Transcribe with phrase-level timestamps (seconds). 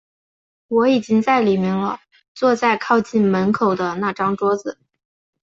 [0.69, 1.99] 我已经在里面了，
[2.33, 4.79] 坐在靠近门口的那张桌子。